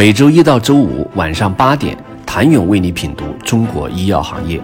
[0.00, 4.58] 每周一到周五晚上八点，谭勇为你品读中国医药行业，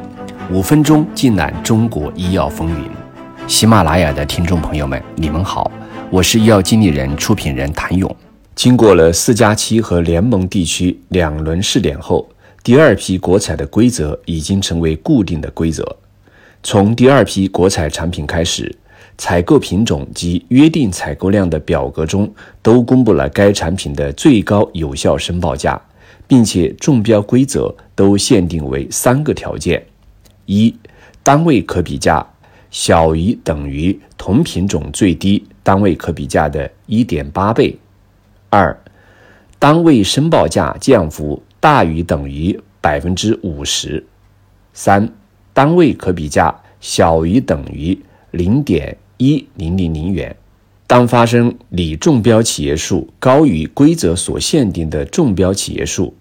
[0.50, 2.90] 五分钟尽览中国医药风云。
[3.46, 5.70] 喜马拉雅的听众朋友们，你们好，
[6.08, 8.16] 我是医药经理人、出品人谭勇。
[8.54, 12.26] 经过了四加七和联盟地区两轮试点后，
[12.62, 15.84] 第二批国采的规则已经成为固定的规则。
[16.62, 18.74] 从第二批国采产品开始。
[19.18, 25.80] 采购品种及约定采购量的表格中都公布了该产品的最高有效申报价，
[26.26, 29.84] 并且中标规则都限定为三个条件：
[30.44, 30.74] 一、
[31.22, 32.24] 单位可比价
[32.70, 37.74] 小于等于同品种最低单位可比价的1.8倍；
[38.50, 38.78] 二、
[39.58, 44.04] 单位申报价降幅大于等于百分之五十；
[44.74, 45.10] 三、
[45.54, 47.98] 单位可比价小于等于
[48.30, 48.94] 零点。
[49.18, 50.36] 一零零零元，
[50.86, 56.14] 当发生拟中标企业数高于规则所限定的中标企业数，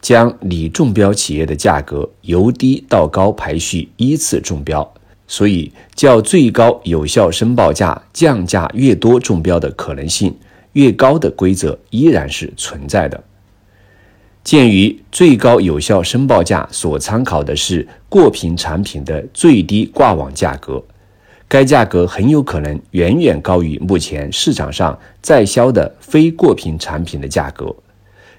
[0.00, 4.92] 将拟中标企业的价格由低到高排序依次中标。
[5.26, 10.36] 所以，较最高有效申报价降价越多，中标的可能性
[10.72, 13.24] 越高的规则依然是存在的。
[14.44, 20.84] 鉴于最高有效申报价所参考的是过品产品的最低挂网价格。
[21.52, 27.76] 该价格很有可能远远高于目前市场上在销的非过品产品的价格。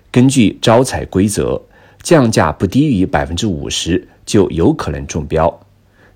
[0.10, 1.62] 根据招采规则，
[2.02, 5.60] 降价不低于百分之五十就有可能中标。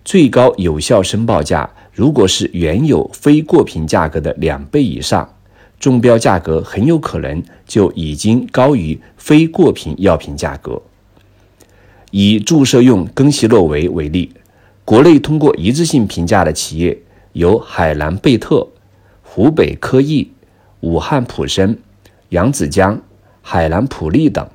[0.03, 5.35] 最高有效申报价如果是原有非过品价格的两倍以上，
[5.79, 10.81] 中标价格很有可能就已经高于非过品药品价格。
[12.09, 14.31] 以注射用更昔洛韦为例。
[14.87, 16.97] 国内通过一致性评价的企业
[17.33, 18.65] 有海南贝特、
[19.21, 20.31] 湖北科益、
[20.79, 21.77] 武汉普生、
[22.29, 23.01] 扬子江、
[23.41, 24.49] 海南普利等。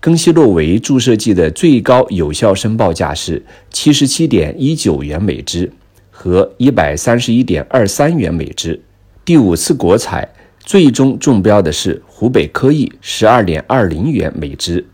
[0.00, 5.72] 更昔洛韦注射剂的最高有效申报价是七十七点一九元每支
[6.10, 8.82] 和一百三十一点二三元每支。
[9.24, 10.28] 第五次国采
[10.58, 14.84] 最终中标的是湖北科益十二点二零元每支，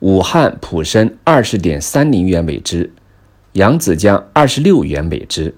[0.00, 2.90] 武汉普生二十点三零元每支。
[3.52, 5.54] 扬子江二十六元每支，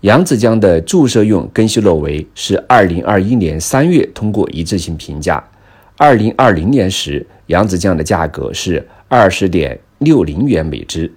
[0.00, 5.44] 扬子江的注射用更昔洛韦是二零二一年三月通过一致性评价，
[5.98, 11.12] 二零二零年时扬子江的价格是二十点六零元每支。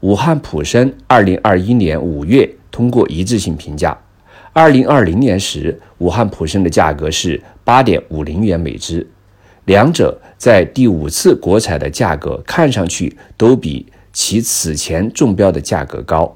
[0.00, 3.94] 武汉普生二零二一年五月通过一致性评价，
[4.54, 9.06] 二零二零年时武汉普生的价格是八点五零元每支，
[9.66, 13.84] 两者在第五次国产的价格看上去都比。
[14.16, 16.34] 其此前中标的价格高，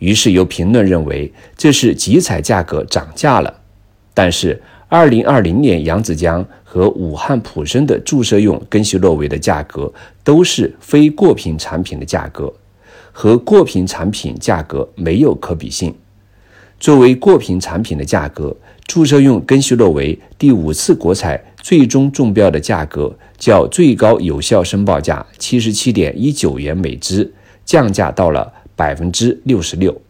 [0.00, 3.54] 于是有评论认为这是集采价格涨价了。
[4.12, 9.92] 但是，二零二零年扬子江和武汉普生的注射用更昔洛韦的价格
[10.24, 12.52] 都是非过品产品的价格，
[13.12, 15.94] 和过品产品价格没有可比性。
[16.80, 18.56] 作为过品产品的价格，
[18.90, 23.16] 注射用更昔洛韦第五次国采最终中标的价格。
[23.38, 27.32] 较最高有效申报价七十七点一九元每支
[27.64, 30.02] 降价到了百分之六十六。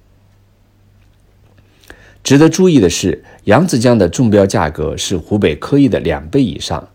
[2.25, 6.89] 值得注意的是，扬子江的中标价格是湖北科益的两倍以上。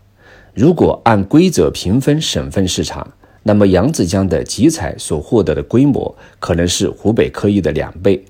[0.54, 3.12] 如果按规则平分省份市场，
[3.44, 8.24] 那么扬子江的集采所获得的规模可能是湖北科益的两倍。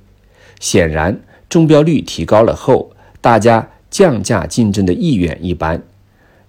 [0.61, 1.19] 显然，
[1.49, 2.91] 中标率提高了后，
[3.27, 5.83] 大家降价竞争的意愿一般。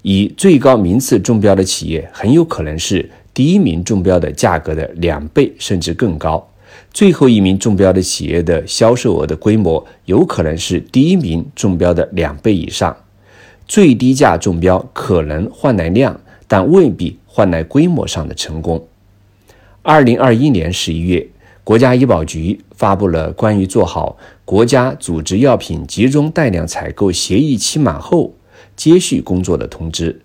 [0.03, 6.47] 以最高名次中标的企业，很有可能是第一名中标的价格的两倍甚至更高。
[6.93, 12.95] 最后一名中标的企业的销售额的规模，有可能是第一名中标的两倍以上。
[13.67, 18.87] 最低价中标可能换来量，但未必换来规模上的成功。
[19.81, 21.27] 二零二一年十一月，
[21.63, 24.15] 国家医保局发布了关于做好
[24.47, 28.33] 国家组织药品集中带量采购协议期满后。
[28.77, 30.21] 接续工作的通知，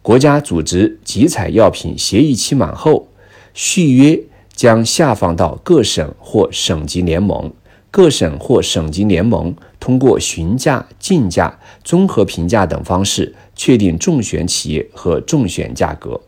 [0.00, 3.08] 国家组织集采药品协议期满后，
[3.54, 4.20] 续约
[4.54, 7.52] 将下放到各省或省级联盟。
[7.90, 16.20] 各省或省级联盟通过询价、竞价、综合评价等方式确定中选企业和中选价格。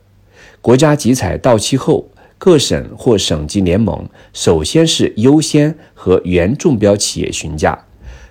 [0.60, 2.08] 国家集采到期后，
[2.40, 7.78] 各省或省级联盟首先是优先和原中标企业询价。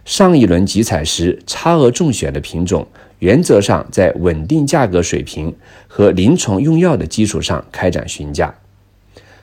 [0.03, 2.87] 上一轮集采时差额中选的品种。
[3.19, 5.53] 原则上，在稳定价格水平
[5.87, 8.55] 和临床用药的基础上开展询价。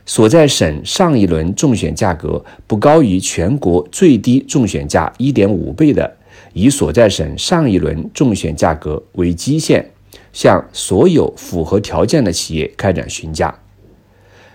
[0.04, 6.16] 所在省上一轮中选价格不高于全国最低中选价一点五倍的，
[6.54, 9.92] 以所在省上一轮中选价格为基线，
[10.32, 13.56] 向所有符合条件的企业开展询价。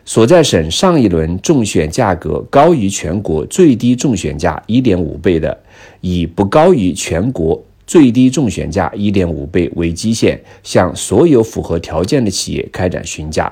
[0.03, 5.57] 所在省上一轮中选价格高于全国最低中选价一点五倍的，
[6.01, 13.51] 以不高于全国最低中选价一点五倍为基线，向所有符合条件的企业开展询价。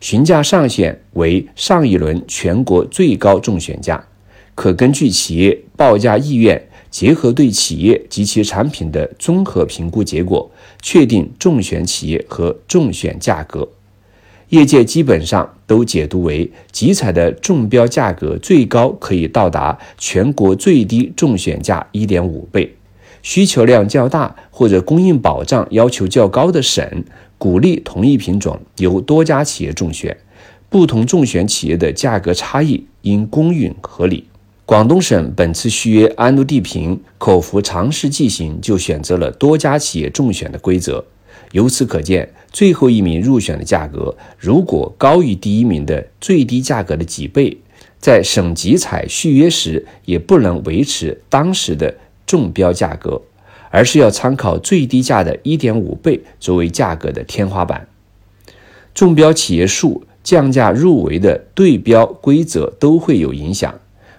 [0.00, 4.06] 询价上限为上一轮全国最高中选价，
[4.54, 10.50] 可根据企业报价意愿，结合对企业及其产品的综合评估结果，
[10.82, 13.68] 确定中选企业和中选价格。
[14.50, 22.74] 业界基本上都解读为，集采的中标价格最高可以到达全国最低中选价一点五倍。
[23.22, 27.04] 需求量较大或者供应保障要求较高的省，
[27.38, 30.14] 鼓励同一品种由多家企业中选，
[30.68, 34.24] 不同中选企业的价格差异应公允合理。
[34.66, 41.04] 广东省本次续约安陆地平口服常试剂型就选择了多家企业中选的规则。
[41.54, 47.56] 由此可见，最后一名入选的价格如果高于第一名的最低价格的几倍，
[48.00, 51.94] 在省集采续约时也不能维持当时的
[52.26, 53.22] 中标价格，
[53.70, 57.86] 而是要参考最低价的一点五倍作为价格的天花板。
[58.92, 63.72] 中标企业数降价入围的对标规则都会有影响。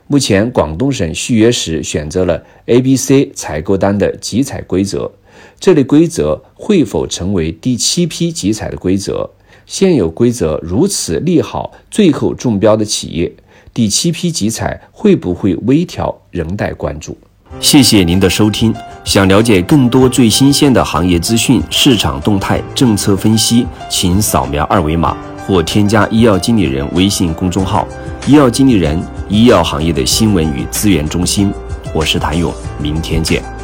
[0.08, 5.12] 目前，广东省续约时选择了 A、B、C 采购单的集采规则。
[5.60, 9.30] 这类规则会否成为第七批集采的规则？
[9.66, 13.32] 现有规则如此利好最后中标的企业，
[13.74, 17.18] 第七批集采会不会微调，仍待关注。
[17.60, 18.74] 谢谢您的收听。
[19.04, 25.18] 想了解更多最新鲜的行业资讯、市场动态、政策分析，请扫描二维码
[25.48, 27.88] 或添加医药经理人微信公众号
[28.28, 31.52] “医药经理人”医药行业的新闻与资源中心。
[31.94, 33.55] 我是谭勇，明天见。